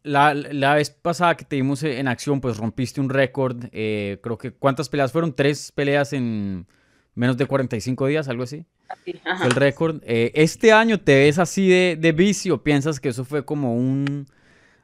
la, 0.03 0.33
la, 0.33 0.75
vez 0.75 0.89
pasada 0.89 1.37
que 1.37 1.45
te 1.45 1.55
vimos 1.55 1.83
en 1.83 2.07
acción, 2.07 2.41
pues 2.41 2.57
rompiste 2.57 2.99
un 2.99 3.09
récord. 3.09 3.65
Eh, 3.71 4.19
creo 4.21 4.37
que, 4.37 4.51
¿cuántas 4.51 4.89
peleas 4.89 5.11
fueron? 5.11 5.35
¿Tres 5.35 5.71
peleas 5.71 6.13
en 6.13 6.67
menos 7.15 7.37
de 7.37 7.45
45 7.45 8.07
días, 8.07 8.27
algo 8.27 8.43
así? 8.43 8.65
Fue 9.03 9.47
el 9.47 9.51
récord. 9.51 10.01
Eh, 10.03 10.31
¿Este 10.35 10.71
año 10.71 10.99
te 10.99 11.15
ves 11.15 11.39
así 11.39 11.67
de, 11.67 11.97
de 11.99 12.11
vicio? 12.11 12.63
¿Piensas 12.63 12.99
que 12.99 13.09
eso 13.09 13.25
fue 13.25 13.45
como 13.45 13.75
un 13.75 14.27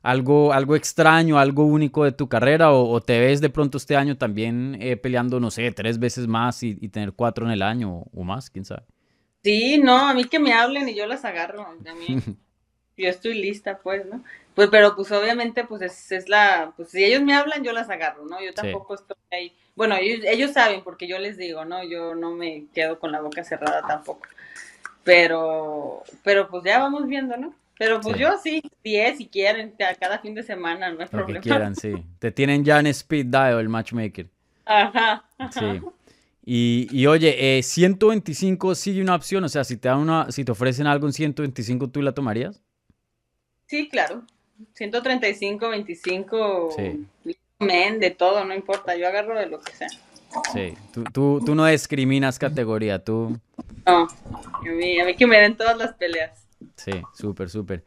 algo, 0.03 0.53
algo 0.53 0.75
extraño, 0.75 1.39
algo 1.39 1.65
único 1.65 2.03
de 2.03 2.12
tu 2.12 2.27
carrera? 2.27 2.72
¿O, 2.72 3.01
te 3.01 3.19
ves 3.19 3.41
de 3.41 3.50
pronto 3.50 3.77
este 3.77 3.95
año 3.95 4.17
también 4.17 4.77
eh, 4.79 4.98
peleando, 4.98 5.39
no 5.39 5.50
sé, 5.50 5.72
tres 5.72 5.98
veces 5.98 6.27
más 6.27 6.62
y, 6.62 6.75
tener 6.89 7.13
cuatro 7.13 7.45
en 7.45 7.51
el 7.51 7.62
año 7.62 8.03
o, 8.13 8.24
más? 8.24 8.50
¿Quién 8.50 8.65
sabe? 8.65 8.83
Sí, 9.43 9.77
no, 9.77 10.07
a 10.07 10.13
mí 10.13 10.25
que 10.25 10.39
me 10.39 10.53
hablen 10.53 10.88
y 10.88 10.95
yo 10.95 11.07
las 11.07 11.25
agarro. 11.25 11.63
A 11.63 11.93
mí, 11.95 12.17
yo 12.97 13.09
estoy 13.09 13.35
lista, 13.35 13.79
pues, 13.79 14.05
¿no? 14.05 14.23
Pues, 14.55 14.69
pero 14.69 14.95
pues 14.95 15.12
obviamente, 15.12 15.63
pues 15.63 15.81
es, 15.81 16.12
es, 16.12 16.29
la, 16.29 16.73
pues 16.75 16.89
si 16.89 17.03
ellos 17.03 17.23
me 17.23 17.33
hablan, 17.33 17.63
yo 17.63 17.73
las 17.73 17.89
agarro, 17.89 18.25
¿no? 18.25 18.41
Yo 18.43 18.53
tampoco 18.53 18.95
estoy 18.95 19.17
ahí. 19.31 19.53
Bueno, 19.75 19.95
ellos, 19.95 20.23
ellos 20.27 20.51
saben 20.51 20.83
porque 20.83 21.07
yo 21.07 21.17
les 21.17 21.38
digo, 21.38 21.65
¿no? 21.65 21.83
Yo 21.83 22.13
no 22.13 22.31
me 22.31 22.65
quedo 22.73 23.00
con 23.00 23.12
la 23.12 23.21
boca 23.21 23.43
cerrada 23.43 23.81
tampoco. 23.88 24.27
Pero, 25.03 26.03
pero 26.23 26.47
pues 26.50 26.63
ya 26.63 26.79
vamos 26.79 27.07
viendo, 27.07 27.35
¿no? 27.35 27.53
Pero 27.79 28.00
pues 28.00 28.17
yo 28.17 28.38
sí, 28.41 28.62
10 28.83 29.17
si 29.17 29.27
quieren, 29.27 29.73
cada 30.00 30.19
fin 30.19 30.35
de 30.35 30.43
semana, 30.43 30.91
no 30.91 31.00
hay 31.00 31.05
Lo 31.05 31.09
problema. 31.09 31.41
que 31.41 31.50
quieran, 31.50 31.75
sí. 31.75 31.93
Te 32.19 32.31
tienen 32.31 32.63
ya 32.63 32.79
en 32.79 32.88
speed 32.88 33.25
dial 33.25 33.59
el 33.59 33.69
matchmaker. 33.69 34.29
Ajá. 34.65 35.25
Sí. 35.51 35.81
Y, 36.45 36.88
y 36.91 37.07
oye, 37.07 37.57
eh, 37.57 37.63
125 37.63 38.75
sigue 38.75 39.01
una 39.01 39.15
opción, 39.15 39.43
o 39.43 39.50
sea, 39.50 39.63
si 39.63 39.77
te 39.77 39.88
dan 39.88 40.00
una, 40.00 40.31
si 40.31 40.45
te 40.45 40.51
ofrecen 40.51 40.88
algo 40.88 41.07
en 41.07 41.13
125, 41.13 41.89
¿tú 41.89 42.01
la 42.01 42.13
tomarías? 42.13 42.62
Sí, 43.73 43.89
claro. 43.89 44.21
135, 44.75 45.67
25, 45.67 46.75
men, 47.57 47.99
de 47.99 48.11
todo, 48.11 48.45
no 48.45 48.53
importa, 48.53 48.95
yo 48.95 49.07
agarro 49.07 49.35
de 49.35 49.47
lo 49.47 49.59
que 49.61 49.71
sea. 49.73 49.87
Sí, 50.53 50.75
tú, 50.93 51.03
tú, 51.05 51.41
tú 51.43 51.55
no 51.55 51.65
discriminas 51.65 52.37
categoría, 52.37 53.03
tú... 53.03 53.35
No, 53.87 54.07
a 54.31 54.61
mí, 54.61 54.99
a 54.99 55.05
mí 55.05 55.15
que 55.15 55.25
me 55.25 55.39
den 55.39 55.57
todas 55.57 55.75
las 55.75 55.93
peleas. 55.93 56.47
Sí, 56.75 56.91
súper, 57.15 57.49
súper. 57.49 57.83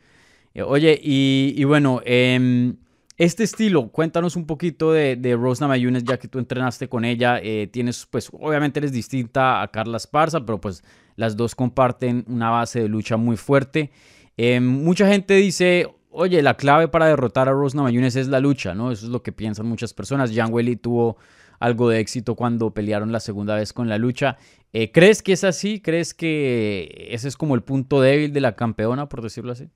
Eh, 0.55 0.63
oye, 0.63 0.99
y, 1.01 1.63
bueno, 1.63 2.01
em, 2.05 2.75
este 3.17 3.45
estilo, 3.45 3.87
cuéntanos 3.91 4.35
un 4.35 4.45
poquito 4.45 4.91
de, 4.91 5.15
de 5.15 5.37
Rose 5.37 5.61
Namayunes, 5.61 6.03
ya 6.03 6.19
que 6.19 6.27
tú 6.27 6.41
entrenaste 6.41 6.89
con 6.89 7.05
ella. 7.05 7.39
Eh, 7.41 7.69
tienes, 7.69 8.07
pues, 8.07 8.29
obviamente 8.33 8.81
eres 8.81 8.91
distinta 8.91 9.63
a 9.63 9.69
Carla 9.69 9.99
Esparza, 9.99 10.45
pero 10.45 10.61
pues 10.61 10.83
las 11.15 11.37
dos 11.37 11.55
comparten 11.55 12.25
una 12.27 12.51
base 12.51 12.83
de 12.83 12.89
lucha 12.89 13.17
muy 13.17 13.37
fuerte. 13.37 13.93
Em, 14.37 14.65
mucha 14.65 15.09
gente 15.09 15.35
dice, 15.35 15.89
oye, 16.11 16.43
la 16.43 16.57
clave 16.57 16.89
para 16.89 17.07
derrotar 17.07 17.49
a 17.49 17.53
Rose 17.53 17.77
Namayunes 17.77 18.17
es 18.17 18.29
la 18.29 18.41
lucha, 18.41 18.75
¿no? 18.75 18.93
Eso 18.93 19.07
es 19.07 19.13
lo 19.13 19.23
que 19.23 19.33
piensan 19.33 19.67
muchas 19.67 19.95
personas. 19.95 20.33
Jan 20.35 20.53
Welly 20.53 20.77
tuvo 20.77 21.17
algo 21.59 21.89
de 21.89 22.01
éxito 22.01 22.35
cuando 22.35 22.73
pelearon 22.73 23.13
la 23.13 23.21
segunda 23.21 23.55
vez 23.57 23.73
con 23.73 23.89
la 23.89 23.99
lucha. 23.99 24.37
Eh, 24.73 24.93
¿Crees 24.93 25.23
que 25.23 25.33
es 25.33 25.45
así? 25.45 25.81
¿Crees 25.81 26.13
que 26.13 27.09
ese 27.11 27.29
es 27.29 27.37
como 27.37 27.55
el 27.55 27.63
punto 27.63 28.01
débil 28.01 28.33
de 28.33 28.41
la 28.41 28.57
campeona, 28.57 29.09
por 29.09 29.23
decirlo 29.23 29.53
así? 29.53 29.71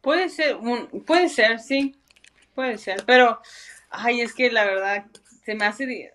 Puede 0.00 0.28
ser, 0.28 0.58
puede 1.06 1.28
ser, 1.30 1.60
sí, 1.60 1.96
puede 2.54 2.76
ser, 2.76 3.02
pero, 3.06 3.40
ay, 3.88 4.20
es 4.20 4.34
que 4.34 4.52
la 4.52 4.66
verdad, 4.66 5.06
se 5.44 5.54
me 5.54 5.64
hace, 5.64 6.12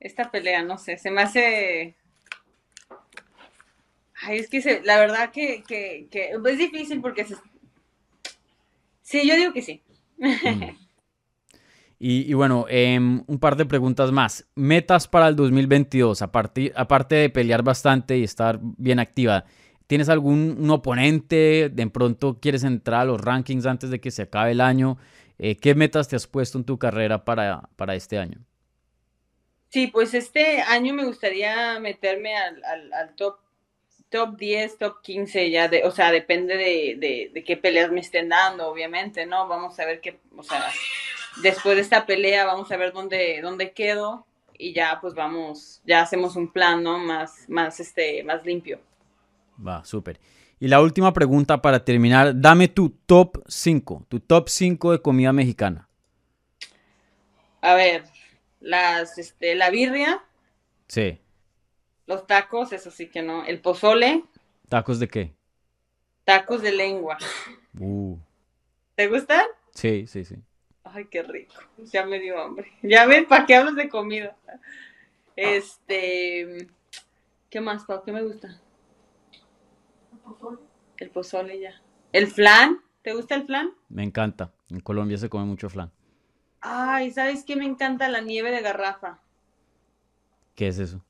esta 0.00 0.30
pelea, 0.30 0.62
no 0.62 0.76
sé, 0.76 0.98
se 0.98 1.10
me 1.10 1.22
hace, 1.22 1.96
ay, 4.24 4.38
es 4.38 4.48
que 4.48 4.82
la 4.84 4.98
verdad 4.98 5.30
que, 5.30 5.62
que, 5.66 6.08
que, 6.10 6.30
es 6.32 6.58
difícil 6.58 7.00
porque 7.00 7.24
se, 7.24 7.36
sí, 9.02 9.26
yo 9.26 9.36
digo 9.36 9.52
que 9.52 9.62
sí. 9.62 9.82
Mm. 10.18 10.84
Y, 12.06 12.34
bueno, 12.34 12.66
em, 12.68 13.24
un 13.26 13.38
par 13.38 13.56
de 13.56 13.64
preguntas 13.64 14.12
más. 14.12 14.46
Metas 14.54 15.08
para 15.08 15.28
el 15.28 15.36
2022, 15.36 16.20
aparte, 16.20 16.70
aparte 16.76 17.14
de 17.14 17.30
pelear 17.30 17.62
bastante 17.62 18.18
y 18.18 18.24
estar 18.24 18.58
bien 18.60 18.98
activa. 18.98 19.46
¿Tienes 19.86 20.10
algún 20.10 20.68
oponente? 20.70 21.70
¿De 21.72 21.86
pronto 21.86 22.40
quieres 22.40 22.64
entrar 22.64 23.02
a 23.02 23.04
los 23.06 23.20
rankings 23.20 23.64
antes 23.64 23.88
de 23.88 24.00
que 24.00 24.10
se 24.10 24.22
acabe 24.22 24.52
el 24.52 24.60
año? 24.60 24.98
Eh, 25.38 25.56
¿Qué 25.56 25.74
metas 25.74 26.08
te 26.08 26.16
has 26.16 26.26
puesto 26.26 26.58
en 26.58 26.64
tu 26.64 26.78
carrera 26.78 27.24
para, 27.24 27.70
para 27.76 27.94
este 27.94 28.18
año? 28.18 28.44
Sí, 29.68 29.88
pues 29.88 30.14
este 30.14 30.60
año 30.62 30.94
me 30.94 31.04
gustaría 31.04 31.80
meterme 31.80 32.36
al, 32.36 32.62
al, 32.92 33.14
top, 33.16 33.38
top 34.10 34.36
10, 34.36 34.78
top 34.78 35.02
15, 35.02 35.50
ya 35.50 35.68
de, 35.68 35.84
o 35.84 35.90
sea, 35.90 36.10
depende 36.12 36.56
de, 36.56 36.96
de, 36.98 37.30
de, 37.32 37.44
qué 37.44 37.56
peleas 37.56 37.90
me 37.90 38.00
estén 38.00 38.28
dando, 38.28 38.68
obviamente, 38.68 39.26
¿no? 39.26 39.48
Vamos 39.48 39.78
a 39.80 39.86
ver 39.86 40.00
qué, 40.00 40.20
o 40.36 40.42
sea, 40.42 40.64
después 41.42 41.76
de 41.76 41.82
esta 41.82 42.06
pelea 42.06 42.44
vamos 42.44 42.70
a 42.70 42.76
ver 42.76 42.92
dónde, 42.92 43.40
dónde 43.42 43.72
quedo 43.72 44.26
y 44.56 44.72
ya 44.72 44.98
pues 45.00 45.14
vamos, 45.14 45.82
ya 45.84 46.02
hacemos 46.02 46.36
un 46.36 46.52
plan, 46.52 46.82
¿no? 46.82 46.98
Más, 46.98 47.48
más, 47.48 47.80
este, 47.80 48.22
más 48.22 48.44
limpio. 48.44 48.80
Va, 49.64 49.84
súper. 49.84 50.20
Y 50.60 50.68
la 50.68 50.80
última 50.80 51.12
pregunta 51.12 51.60
para 51.60 51.84
terminar, 51.84 52.40
dame 52.40 52.68
tu 52.68 52.90
top 52.90 53.42
5, 53.48 54.06
tu 54.08 54.20
top 54.20 54.48
5 54.48 54.92
de 54.92 55.02
comida 55.02 55.32
mexicana. 55.32 55.88
A 57.60 57.74
ver, 57.74 58.04
las, 58.60 59.18
este, 59.18 59.54
la 59.54 59.70
birria. 59.70 60.22
Sí. 60.86 61.18
Los 62.06 62.26
tacos, 62.26 62.72
eso 62.72 62.90
sí 62.90 63.08
que 63.08 63.22
no. 63.22 63.44
El 63.44 63.60
pozole. 63.60 64.24
¿Tacos 64.68 64.98
de 64.98 65.08
qué? 65.08 65.34
Tacos 66.24 66.62
de 66.62 66.72
lengua. 66.72 67.18
Uh. 67.78 68.16
¿Te 68.94 69.08
gustan? 69.08 69.46
Sí, 69.70 70.06
sí, 70.06 70.24
sí. 70.24 70.36
Ay, 70.84 71.06
qué 71.06 71.22
rico. 71.22 71.54
Ya 71.78 72.04
me 72.04 72.20
dio 72.20 72.40
hambre. 72.40 72.72
Ya 72.82 73.06
ven, 73.06 73.26
¿para 73.26 73.46
qué 73.46 73.56
hablas 73.56 73.74
de 73.74 73.88
comida? 73.88 74.36
Este. 75.34 76.68
¿Qué 77.50 77.60
más, 77.60 77.84
Pau? 77.84 78.02
¿Qué 78.04 78.12
me 78.12 78.22
gusta? 78.22 78.60
El 80.12 80.18
pozole. 80.20 80.58
El 80.98 81.10
pozole 81.10 81.60
ya. 81.60 81.82
¿El 82.12 82.26
flan? 82.28 82.80
¿Te 83.02 83.12
gusta 83.12 83.34
el 83.34 83.46
flan? 83.46 83.72
Me 83.88 84.02
encanta. 84.02 84.52
En 84.70 84.80
Colombia 84.80 85.18
se 85.18 85.28
come 85.28 85.44
mucho 85.44 85.68
flan. 85.68 85.90
Ay, 86.60 87.10
¿sabes 87.10 87.44
qué? 87.44 87.56
Me 87.56 87.66
encanta 87.66 88.08
la 88.08 88.20
nieve 88.20 88.50
de 88.50 88.62
garrafa. 88.62 89.20
¿Qué 90.54 90.68
es 90.68 90.78
eso? 90.78 91.04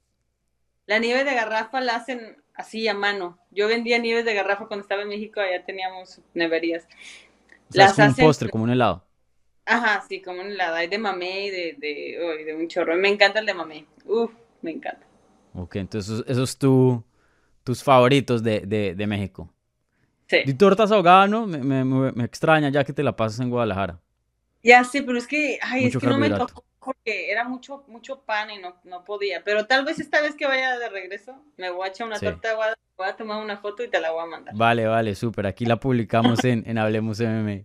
La 0.87 0.99
nieve 0.99 1.25
de 1.25 1.35
garrafa 1.35 1.81
la 1.81 1.97
hacen 1.97 2.37
así 2.55 2.87
a 2.89 2.95
mano. 2.95 3.39
Yo 3.51 3.69
vendía 3.69 3.99
nieves 3.99 4.25
de 4.25 4.35
garrafa 4.35 4.67
cuando 4.67 4.83
estaba 4.83 5.03
en 5.03 5.09
México, 5.09 5.41
allá 5.41 5.65
teníamos 5.65 6.21
neverías. 6.35 6.87
las 7.71 7.91
es 7.91 7.97
como 7.97 8.09
un 8.09 8.15
postre, 8.17 8.51
como 8.51 8.65
un 8.65 8.71
helado. 8.71 9.05
Ajá, 9.67 10.05
sí, 10.07 10.21
como 10.21 10.41
un 10.41 10.49
helado. 10.49 10.77
Hay 10.77 10.89
de 10.89 10.99
mamé 10.99 11.47
y 11.47 11.51
de, 11.51 11.77
de, 11.79 12.45
de 12.45 12.55
un 12.55 12.69
chorro. 12.69 12.97
Me 12.97 13.09
encanta 13.09 13.41
el 13.41 13.47
de 13.47 13.55
mamé. 13.55 13.87
Uf, 14.05 14.31
me 14.61 14.73
encanta. 14.73 15.07
Ok, 15.55 15.77
entonces 15.77 16.23
esos 16.27 16.51
es 16.51 16.59
tu, 16.59 17.03
tus 17.63 17.83
favoritos 17.83 18.43
de, 18.43 18.61
de, 18.61 18.95
de 18.95 19.07
México. 19.07 19.51
Sí. 20.27 20.39
Y 20.45 20.55
tortas 20.55 20.91
ahogadas, 20.91 21.31
¿no? 21.31 21.47
Me, 21.47 21.59
me, 21.59 22.13
me, 22.13 22.25
extraña 22.25 22.69
ya 22.71 22.85
que 22.85 22.93
te 22.93 23.03
la 23.03 23.15
pasas 23.15 23.41
en 23.41 23.51
Guadalajara. 23.51 24.01
Ya 24.63 24.83
sí, 24.85 25.03
pero 25.03 25.19
es 25.19 25.27
que, 25.27 25.59
ay, 25.63 25.87
es 25.87 25.97
que 25.97 26.07
no 26.07 26.19
me 26.19 26.31
tocó 26.31 26.65
porque 26.85 27.31
era 27.31 27.45
mucho, 27.45 27.85
mucho 27.89 28.21
pan 28.21 28.51
y 28.51 28.59
no, 28.59 28.77
no 28.85 29.05
podía. 29.05 29.43
Pero 29.45 29.67
tal 29.67 29.85
vez 29.85 29.99
esta 29.99 30.21
vez 30.21 30.35
que 30.35 30.47
vaya 30.47 30.79
de 30.79 30.89
regreso, 30.89 31.35
me 31.57 31.71
voy 31.71 31.87
a 31.87 31.91
echar 31.91 32.07
una 32.07 32.19
torta 32.19 32.51
aguada, 32.51 32.75
voy 32.97 33.09
a 33.09 33.17
tomar 33.17 33.43
una 33.43 33.57
foto 33.59 33.83
y 33.83 33.89
te 33.89 34.01
la 34.01 34.11
voy 34.11 34.23
a 34.23 34.27
mandar. 34.27 34.55
Vale, 34.55 34.87
vale, 34.87 35.15
súper. 35.15 35.47
Aquí 35.47 35.67
la 35.67 35.77
publicamos 35.77 36.45
en, 36.45 36.63
en 36.67 36.79
Hablemos 36.79 37.21
MMA. 37.21 37.65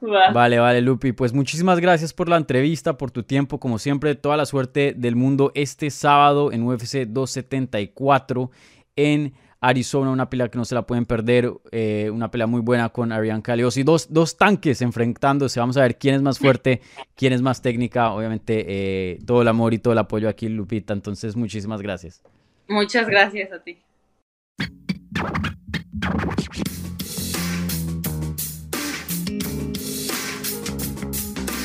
Vale, 0.34 0.58
vale, 0.58 0.82
Lupi. 0.82 1.12
Pues 1.12 1.32
muchísimas 1.32 1.80
gracias 1.80 2.12
por 2.12 2.28
la 2.28 2.36
entrevista, 2.36 2.98
por 2.98 3.10
tu 3.10 3.22
tiempo. 3.22 3.58
Como 3.58 3.78
siempre, 3.78 4.14
toda 4.14 4.36
la 4.36 4.44
suerte 4.44 4.92
del 4.94 5.16
mundo 5.16 5.50
este 5.54 5.90
sábado 5.90 6.52
en 6.52 6.62
UFC 6.62 7.06
274 7.06 8.50
en 8.96 9.32
Arizona. 9.68 10.10
Una 10.10 10.28
pelea 10.28 10.48
que 10.48 10.58
no 10.58 10.64
se 10.64 10.74
la 10.74 10.82
pueden 10.82 11.06
perder. 11.06 11.52
Eh, 11.72 12.10
una 12.12 12.30
pelea 12.30 12.46
muy 12.46 12.60
buena 12.60 12.88
con 12.88 13.12
Ariane 13.12 13.42
Calios 13.42 13.76
y 13.76 13.82
dos, 13.82 14.12
dos 14.12 14.36
tanques 14.36 14.82
enfrentándose. 14.82 15.60
Vamos 15.60 15.76
a 15.76 15.82
ver 15.82 15.98
quién 15.98 16.14
es 16.14 16.22
más 16.22 16.38
fuerte, 16.38 16.80
quién 17.16 17.32
es 17.32 17.42
más 17.42 17.62
técnica. 17.62 18.12
Obviamente, 18.12 18.64
eh, 18.66 19.18
todo 19.26 19.42
el 19.42 19.48
amor 19.48 19.74
y 19.74 19.78
todo 19.78 19.92
el 19.92 19.98
apoyo 19.98 20.28
aquí, 20.28 20.48
Lupita. 20.48 20.92
Entonces, 20.92 21.36
muchísimas 21.36 21.80
gracias. 21.80 22.22
Muchas 22.68 23.06
gracias 23.06 23.52
a 23.52 23.62
ti. 23.62 23.78